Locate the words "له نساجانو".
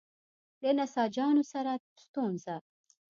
0.63-1.43